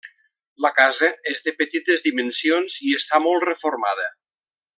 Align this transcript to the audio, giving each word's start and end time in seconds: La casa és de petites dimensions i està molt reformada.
La 0.65 0.69
casa 0.77 1.09
és 1.33 1.41
de 1.49 1.53
petites 1.59 2.01
dimensions 2.07 2.79
i 2.89 2.97
està 3.01 3.21
molt 3.27 3.47
reformada. 3.53 4.09